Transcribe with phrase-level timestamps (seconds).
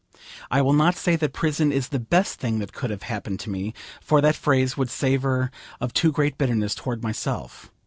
[0.49, 3.51] I will not say that prison is the best thing that could have happened to
[3.51, 7.69] me: for that phrase would savour of too great bitterness towards myself.